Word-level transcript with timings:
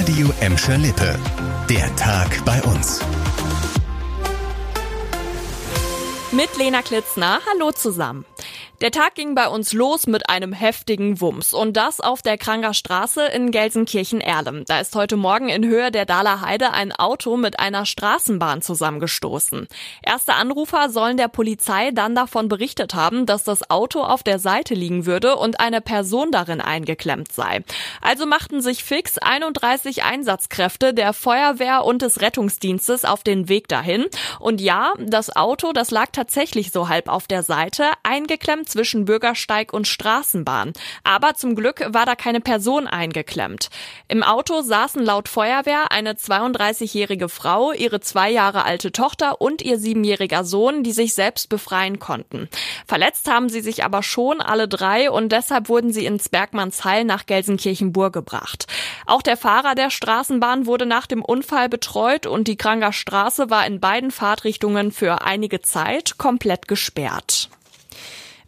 Radio 0.00 0.32
Emscher 0.40 0.78
Lippe. 0.78 1.14
Der 1.68 1.94
Tag 1.96 2.42
bei 2.46 2.58
uns. 2.62 3.00
Mit 6.32 6.56
Lena 6.56 6.80
Klitzner. 6.80 7.40
Hallo 7.52 7.70
zusammen. 7.72 8.24
Der 8.80 8.90
Tag 8.90 9.14
ging 9.14 9.34
bei 9.34 9.46
uns 9.46 9.74
los 9.74 10.06
mit 10.06 10.30
einem 10.30 10.54
heftigen 10.54 11.20
Wumms 11.20 11.52
und 11.52 11.76
das 11.76 12.00
auf 12.00 12.22
der 12.22 12.38
Kranger 12.38 12.72
Straße 12.72 13.26
in 13.26 13.50
Gelsenkirchen-Erlem. 13.50 14.64
Da 14.64 14.80
ist 14.80 14.96
heute 14.96 15.18
Morgen 15.18 15.50
in 15.50 15.66
Höhe 15.66 15.90
der 15.90 16.06
Dahler 16.06 16.40
Heide 16.40 16.72
ein 16.72 16.90
Auto 16.90 17.36
mit 17.36 17.60
einer 17.60 17.84
Straßenbahn 17.84 18.62
zusammengestoßen. 18.62 19.68
Erste 20.02 20.32
Anrufer 20.32 20.88
sollen 20.88 21.18
der 21.18 21.28
Polizei 21.28 21.90
dann 21.90 22.14
davon 22.14 22.48
berichtet 22.48 22.94
haben, 22.94 23.26
dass 23.26 23.44
das 23.44 23.68
Auto 23.68 24.00
auf 24.00 24.22
der 24.22 24.38
Seite 24.38 24.72
liegen 24.72 25.04
würde 25.04 25.36
und 25.36 25.60
eine 25.60 25.82
Person 25.82 26.32
darin 26.32 26.62
eingeklemmt 26.62 27.32
sei. 27.32 27.62
Also 28.00 28.24
machten 28.24 28.62
sich 28.62 28.82
fix 28.82 29.18
31 29.18 30.04
Einsatzkräfte 30.04 30.94
der 30.94 31.12
Feuerwehr 31.12 31.84
und 31.84 32.00
des 32.00 32.22
Rettungsdienstes 32.22 33.04
auf 33.04 33.24
den 33.24 33.50
Weg 33.50 33.68
dahin. 33.68 34.06
Und 34.38 34.62
ja, 34.62 34.94
das 34.98 35.36
Auto, 35.36 35.74
das 35.74 35.90
lag 35.90 36.06
tatsächlich 36.12 36.70
so 36.70 36.88
halb 36.88 37.10
auf 37.10 37.26
der 37.26 37.42
Seite, 37.42 37.84
eingeklemmt 38.04 38.69
zwischen 38.70 39.04
Bürgersteig 39.04 39.72
und 39.72 39.86
Straßenbahn. 39.86 40.72
Aber 41.04 41.34
zum 41.34 41.54
Glück 41.54 41.84
war 41.88 42.06
da 42.06 42.14
keine 42.14 42.40
Person 42.40 42.86
eingeklemmt. 42.86 43.68
Im 44.08 44.22
Auto 44.22 44.62
saßen 44.62 45.04
laut 45.04 45.28
Feuerwehr 45.28 45.92
eine 45.92 46.14
32-jährige 46.14 47.28
Frau, 47.28 47.72
ihre 47.72 48.00
zwei 48.00 48.30
Jahre 48.30 48.64
alte 48.64 48.92
Tochter 48.92 49.40
und 49.40 49.62
ihr 49.62 49.78
siebenjähriger 49.78 50.44
Sohn, 50.44 50.82
die 50.82 50.92
sich 50.92 51.14
selbst 51.14 51.48
befreien 51.48 51.98
konnten. 51.98 52.48
Verletzt 52.86 53.28
haben 53.30 53.48
sie 53.48 53.60
sich 53.60 53.84
aber 53.84 54.02
schon 54.02 54.40
alle 54.40 54.68
drei 54.68 55.10
und 55.10 55.30
deshalb 55.30 55.68
wurden 55.68 55.92
sie 55.92 56.06
ins 56.06 56.28
Bergmannsheil 56.28 57.04
nach 57.04 57.26
Gelsenkirchenburg 57.26 58.12
gebracht. 58.12 58.66
Auch 59.06 59.22
der 59.22 59.36
Fahrer 59.36 59.74
der 59.74 59.90
Straßenbahn 59.90 60.66
wurde 60.66 60.86
nach 60.86 61.06
dem 61.06 61.22
Unfall 61.22 61.68
betreut 61.68 62.26
und 62.26 62.48
die 62.48 62.56
Kranger 62.56 62.92
Straße 62.92 63.50
war 63.50 63.66
in 63.66 63.80
beiden 63.80 64.10
Fahrtrichtungen 64.10 64.92
für 64.92 65.22
einige 65.22 65.60
Zeit 65.60 66.18
komplett 66.18 66.68
gesperrt. 66.68 67.50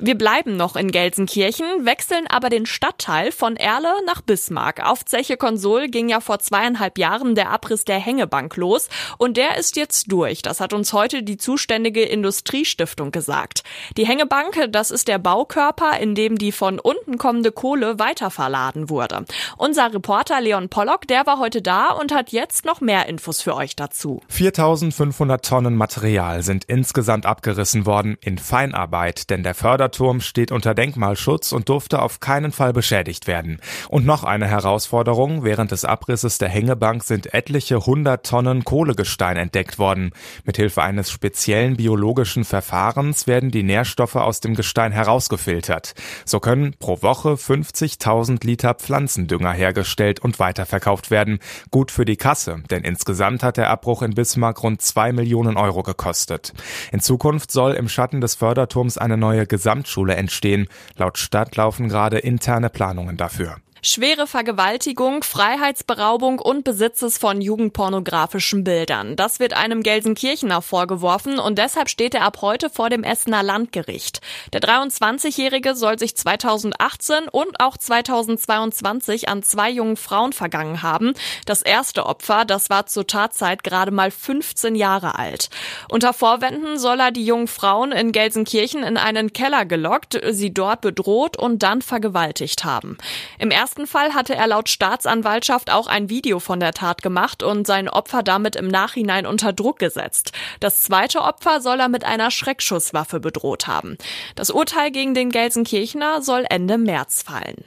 Wir 0.05 0.19
bleiben 0.19 0.56
noch 0.56 0.75
in 0.75 0.91
Gelsenkirchen, 0.91 1.86
wechseln 1.86 2.27
aber 2.27 2.48
den 2.48 2.67
Stadtteil 2.67 3.31
von 3.31 3.55
Erle 3.55 4.05
nach 4.05 4.20
Bismarck. 4.20 4.84
Auf 4.84 5.05
Zeche 5.05 5.36
Konsul 5.36 5.86
ging 5.86 6.09
ja 6.09 6.19
vor 6.19 6.41
zweieinhalb 6.41 6.98
Jahren 6.98 7.36
der 7.36 7.50
Abriss 7.50 7.84
der 7.84 8.00
Hängebank 8.00 8.56
los 8.56 8.89
und 9.19 9.36
der 9.36 9.59
ist 9.59 9.77
jetzt 9.77 10.11
durch. 10.11 10.42
Das 10.42 10.61
hat 10.61 10.72
uns 10.72 10.92
heute 10.92 11.22
die 11.22 11.36
zuständige 11.36 12.03
Industriestiftung 12.03 13.12
gesagt. 13.12 13.62
Die 13.97 14.05
Hängebank, 14.05 14.70
das 14.70 14.91
ist 14.91 15.06
der 15.06 15.20
Baukörper, 15.20 16.00
in 16.00 16.16
dem 16.16 16.37
die 16.37 16.50
von 16.50 16.81
unten 16.81 17.16
kommende 17.16 17.53
Kohle 17.53 18.00
weiterverladen 18.00 18.91
wurde. 18.91 19.25
Unser 19.56 19.94
Reporter 19.94 20.41
Leon 20.41 20.69
Pollock, 20.69 21.06
der 21.06 21.27
war 21.27 21.39
heute 21.39 21.62
da 21.62 21.91
und 21.91 22.12
hat 22.12 22.33
jetzt 22.33 22.64
noch 22.64 22.81
mehr 22.81 23.06
Infos 23.06 23.41
für 23.41 23.55
euch 23.55 23.77
dazu. 23.77 24.20
4500 24.31 25.44
Tonnen 25.44 25.77
Material 25.77 26.42
sind 26.42 26.64
insgesamt 26.64 27.25
abgerissen 27.25 27.87
worden 27.87 28.19
in 28.20 28.39
Feinarbeit, 28.39 29.31
denn 29.31 29.44
der 29.44 29.55
Förder 29.55 29.92
Turm 29.93 30.21
steht 30.21 30.51
unter 30.51 30.75
Denkmalschutz 30.75 31.53
und 31.53 31.69
durfte 31.69 32.03
auf 32.03 32.21
keinen 32.21 32.51
Fall 32.51 32.73
beschädigt 32.73 33.27
werden. 33.27 33.61
Und 33.89 34.05
noch 34.05 34.25
eine 34.25 34.47
Herausforderung, 34.47 35.45
während 35.45 35.71
des 35.71 35.84
Abrisses 35.84 36.39
der 36.39 36.49
Hängebank 36.49 37.05
sind 37.05 37.33
etliche 37.33 37.87
hundert 37.87 38.27
Tonnen 38.27 38.65
Kohlegestein 38.65 39.37
entdeckt 39.37 39.79
worden. 39.79 40.12
Mithilfe 40.45 40.83
eines 40.83 41.11
speziellen 41.11 41.77
biologischen 41.77 42.45
Verfahrens 42.45 43.27
werden 43.27 43.51
die 43.51 43.62
Nährstoffe 43.62 44.17
aus 44.17 44.41
dem 44.41 44.55
Gestein 44.55 44.93
herausgefiltert. 44.93 45.95
So 46.25 46.41
können 46.41 46.75
pro 46.79 47.03
Woche 47.03 47.34
50.000 47.34 48.45
Liter 48.45 48.75
Pflanzendünger 48.75 49.53
hergestellt 49.53 50.21
und 50.21 50.39
weiterverkauft 50.39 51.11
werden. 51.11 51.39
Gut 51.71 51.91
für 51.91 52.05
die 52.05 52.17
Kasse, 52.17 52.62
denn 52.71 52.84
insgesamt 52.84 53.43
hat 53.43 53.56
der 53.56 53.71
Abbruch 53.71 54.03
in 54.03 54.15
Bismarck 54.15 54.62
rund 54.62 54.83
zwei 54.83 55.12
Millionen 55.12 55.56
Euro 55.56 55.83
gekostet. 55.83 56.53
In 56.91 57.01
Zukunft 57.01 57.51
soll 57.51 57.73
im 57.73 57.89
Schatten 57.89 58.21
des 58.21 58.34
Förderturms 58.34 58.99
eine 58.99 59.16
neue 59.16 59.47
Gesamt 59.47 59.81
Gesamtschule 59.82 60.15
entstehen. 60.15 60.69
Laut 60.97 61.19
Stadt 61.19 61.56
laufen 61.56 61.88
gerade 61.88 62.19
interne 62.19 62.70
Planungen 62.70 63.16
dafür. 63.16 63.56
Schwere 63.84 64.28
Vergewaltigung, 64.28 65.25
Freiheitsberaubung 65.25 66.38
und 66.38 66.62
Besitzes 66.62 67.19
von 67.19 67.41
jugendpornografischen 67.41 68.62
Bildern. 68.62 69.16
Das 69.16 69.41
wird 69.41 69.54
einem 69.54 69.82
Gelsenkirchener 69.82 70.62
vorgeworfen 70.62 71.41
und 71.41 71.59
deshalb 71.59 71.88
steht 71.88 72.15
er 72.15 72.22
ab 72.22 72.42
heute 72.42 72.71
vor 72.71 72.91
dem 72.91 73.03
Essener 73.03 73.42
Landgericht. 73.42 74.21
Der 74.53 74.60
23-Jährige 74.60 75.75
soll 75.75 75.98
sich 75.98 76.16
2018 76.16 77.26
und 77.32 77.59
auch 77.59 77.76
2022 77.76 79.28
an 79.28 79.42
zwei 79.42 79.69
jungen 79.69 79.97
Frauen 79.97 80.32
vergangen 80.32 80.82
haben. 80.82 81.15
Das 81.44 81.60
erste 81.60 82.06
Opfer, 82.06 82.44
das 82.44 82.71
war 82.71 82.87
zur 82.87 83.09
Tatzeit 83.09 83.65
gerade 83.65 83.91
mal 83.91 84.12
15 84.12 84.76
Jahre 84.76 85.19
alt. 85.19 85.50
Unter 85.88 86.12
Vorwänden 86.12 86.78
soll 86.78 87.00
er 87.00 87.10
die 87.10 87.26
jungen 87.26 87.48
Frauen 87.48 87.91
in 87.91 88.12
Gelsenkirchen 88.12 88.84
in 88.84 88.97
einen 88.97 89.32
Keller 89.32 89.66
gelockt, 89.66 90.21
sie 90.31 90.54
dort 90.54 90.82
bedroht 90.82 91.37
und 91.37 91.65
dann 91.65 91.82
vergewaltigt 91.82 92.65
haben. 92.65 92.97
Im 93.41 93.50
ersten 93.50 93.72
ersten 93.72 93.87
Fall 93.87 94.12
hatte 94.12 94.34
er 94.34 94.47
laut 94.49 94.69
Staatsanwaltschaft 94.69 95.71
auch 95.71 95.87
ein 95.87 96.10
Video 96.10 96.41
von 96.41 96.60
der 96.60 96.75
Tat 96.75 97.00
gemacht 97.00 97.43
und 97.43 97.66
sein 97.66 97.88
Opfer 97.88 98.22
damit 98.22 98.55
im 98.55 98.69
Nachhinein 98.69 99.25
unter 99.25 99.55
Druck 99.55 99.78
gesetzt. 99.78 100.33
Das 100.60 100.83
zweite 100.83 101.22
Opfer 101.22 101.62
soll 101.62 101.81
er 101.81 101.88
mit 101.88 102.05
einer 102.05 102.31
Schreckschusswaffe 102.31 103.19
bedroht 103.19 103.66
haben. 103.66 103.97
Das 104.34 104.50
Urteil 104.50 104.91
gegen 104.91 105.15
den 105.15 105.31
Gelsenkirchener 105.31 106.21
soll 106.21 106.44
Ende 106.50 106.77
März 106.77 107.22
fallen. 107.22 107.65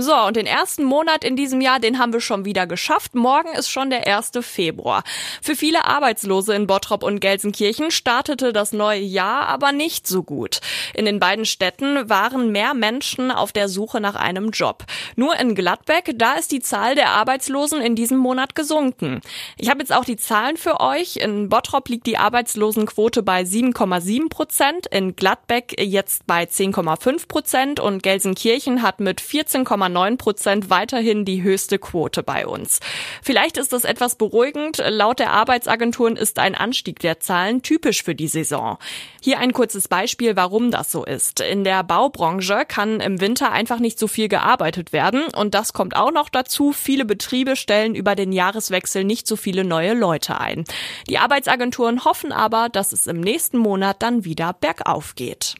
So, 0.00 0.14
und 0.14 0.36
den 0.36 0.46
ersten 0.46 0.84
Monat 0.84 1.24
in 1.24 1.34
diesem 1.34 1.60
Jahr, 1.60 1.80
den 1.80 1.98
haben 1.98 2.12
wir 2.12 2.20
schon 2.20 2.44
wieder 2.44 2.68
geschafft. 2.68 3.16
Morgen 3.16 3.52
ist 3.54 3.68
schon 3.68 3.90
der 3.90 4.06
1. 4.06 4.30
Februar. 4.42 5.02
Für 5.42 5.56
viele 5.56 5.86
Arbeitslose 5.86 6.54
in 6.54 6.68
Bottrop 6.68 7.02
und 7.02 7.18
Gelsenkirchen 7.18 7.90
startete 7.90 8.52
das 8.52 8.72
neue 8.72 9.00
Jahr 9.00 9.48
aber 9.48 9.72
nicht 9.72 10.06
so 10.06 10.22
gut. 10.22 10.60
In 10.94 11.04
den 11.04 11.18
beiden 11.18 11.44
Städten 11.44 12.08
waren 12.08 12.52
mehr 12.52 12.74
Menschen 12.74 13.32
auf 13.32 13.50
der 13.50 13.68
Suche 13.68 14.00
nach 14.00 14.14
einem 14.14 14.50
Job. 14.50 14.84
Nur 15.16 15.34
in 15.34 15.56
Gladbeck, 15.56 16.12
da 16.14 16.34
ist 16.34 16.52
die 16.52 16.60
Zahl 16.60 16.94
der 16.94 17.08
Arbeitslosen 17.08 17.80
in 17.80 17.96
diesem 17.96 18.18
Monat 18.18 18.54
gesunken. 18.54 19.20
Ich 19.56 19.68
habe 19.68 19.80
jetzt 19.80 19.92
auch 19.92 20.04
die 20.04 20.16
Zahlen 20.16 20.56
für 20.56 20.78
euch. 20.78 21.16
In 21.16 21.48
Bottrop 21.48 21.88
liegt 21.88 22.06
die 22.06 22.18
Arbeitslosenquote 22.18 23.24
bei 23.24 23.42
7,7 23.42 24.28
Prozent, 24.28 24.86
in 24.86 25.16
Gladbeck 25.16 25.74
jetzt 25.76 26.24
bei 26.28 26.44
10,5 26.44 27.26
Prozent 27.26 27.80
und 27.80 28.04
Gelsenkirchen 28.04 28.82
hat 28.82 29.00
mit 29.00 29.20
14,9 29.20 29.87
8,9 29.88 30.16
Prozent 30.16 30.70
weiterhin 30.70 31.24
die 31.24 31.42
höchste 31.42 31.78
Quote 31.78 32.22
bei 32.22 32.46
uns. 32.46 32.80
Vielleicht 33.22 33.56
ist 33.56 33.72
das 33.72 33.84
etwas 33.84 34.16
beruhigend. 34.16 34.82
Laut 34.88 35.18
der 35.18 35.32
Arbeitsagenturen 35.32 36.16
ist 36.16 36.38
ein 36.38 36.54
Anstieg 36.54 37.00
der 37.00 37.20
Zahlen 37.20 37.62
typisch 37.62 38.02
für 38.02 38.14
die 38.14 38.28
Saison. 38.28 38.78
Hier 39.22 39.38
ein 39.38 39.52
kurzes 39.52 39.88
Beispiel, 39.88 40.36
warum 40.36 40.70
das 40.70 40.92
so 40.92 41.04
ist. 41.04 41.40
In 41.40 41.64
der 41.64 41.82
Baubranche 41.82 42.64
kann 42.66 43.00
im 43.00 43.20
Winter 43.20 43.52
einfach 43.52 43.78
nicht 43.78 43.98
so 43.98 44.06
viel 44.06 44.28
gearbeitet 44.28 44.92
werden 44.92 45.24
und 45.34 45.54
das 45.54 45.72
kommt 45.72 45.96
auch 45.96 46.12
noch 46.12 46.28
dazu. 46.28 46.72
Viele 46.72 47.04
Betriebe 47.04 47.56
stellen 47.56 47.94
über 47.94 48.14
den 48.14 48.32
Jahreswechsel 48.32 49.04
nicht 49.04 49.26
so 49.26 49.36
viele 49.36 49.64
neue 49.64 49.94
Leute 49.94 50.40
ein. 50.40 50.64
Die 51.08 51.18
Arbeitsagenturen 51.18 52.04
hoffen 52.04 52.32
aber, 52.32 52.68
dass 52.68 52.92
es 52.92 53.06
im 53.06 53.20
nächsten 53.20 53.58
Monat 53.58 54.02
dann 54.02 54.24
wieder 54.24 54.52
bergauf 54.52 55.14
geht. 55.14 55.56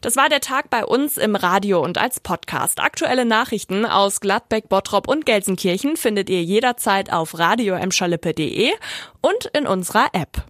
Das 0.00 0.16
war 0.16 0.28
der 0.28 0.40
Tag 0.40 0.70
bei 0.70 0.84
uns 0.84 1.16
im 1.16 1.36
Radio 1.36 1.82
und 1.82 1.98
als 1.98 2.20
Podcast. 2.20 2.80
Aktuelle 2.80 3.24
Nachrichten 3.24 3.86
aus 3.86 4.20
Gladbeck, 4.20 4.68
Bottrop 4.68 5.08
und 5.08 5.26
Gelsenkirchen 5.26 5.96
findet 5.96 6.30
ihr 6.30 6.42
jederzeit 6.42 7.12
auf 7.12 7.38
radio 7.38 7.74
und 9.20 9.46
in 9.46 9.66
unserer 9.66 10.08
App. 10.12 10.44